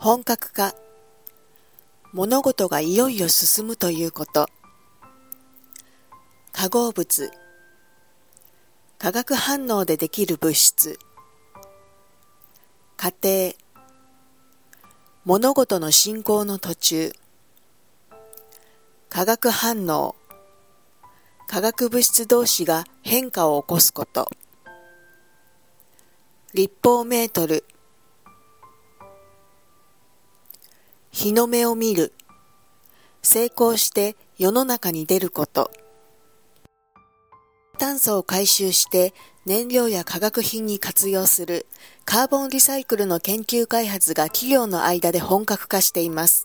[0.00, 0.76] 本格化。
[2.12, 4.48] 物事がいよいよ進むということ。
[6.52, 7.32] 化合物。
[8.96, 11.00] 化学反応でできる物質。
[12.96, 13.56] 過程
[15.24, 17.12] 物事の進行の途中。
[19.08, 20.14] 化学反応。
[21.48, 24.30] 化学物質同士が変化を起こすこと。
[26.54, 27.64] 立方メートル。
[31.20, 32.12] 日の目を見る
[33.22, 35.72] 成功して世の中に出ること
[37.76, 39.12] 炭素を回収して
[39.44, 41.66] 燃料や化学品に活用する
[42.04, 46.44] カーボンリサイクルの研究開発が企業の間で本格化しています。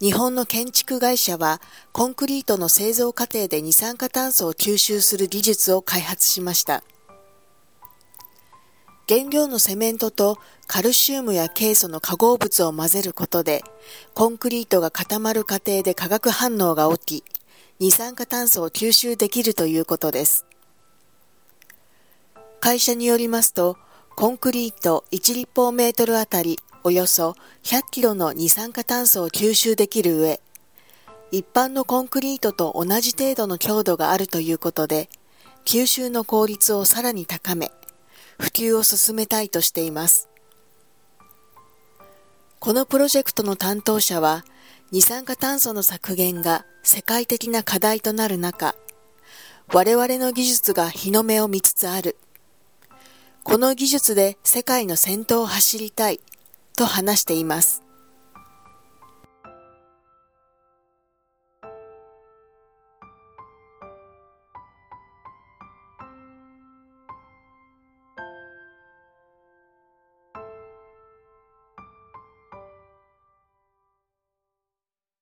[0.00, 1.60] 日本の建築会社は
[1.92, 6.82] コンクリートの製造過程で二酸化炭素を吸収する技術を開発しました。
[9.08, 13.62] 原料のセメントとカルシウムやケイ素の化合物を混ぜることで、
[14.14, 17.24] コンクリートが固まる過程で化学反応が起き、
[17.78, 20.44] 二酸化炭素を吸収できるということです。
[22.58, 23.76] 会社によりますと、
[24.16, 30.40] コンクリート1立方メートルあたりおよそ100キロの二酸化炭素を吸収できる上、
[31.30, 35.08] 一般のコンクリートと同じ程度の強度があるということで、
[35.64, 37.70] 吸収の効率をさらに高め、
[38.38, 40.28] 普及を進めたいとしています。
[42.58, 44.44] このプロジェクトの担当者は、
[44.92, 48.74] 二酸化炭素の削減が世界的な課題となる中、
[49.72, 52.16] 我々の技術が日の目を見つつある。
[53.42, 56.20] この技術で世界の先頭を走りたい
[56.76, 57.85] と話しています。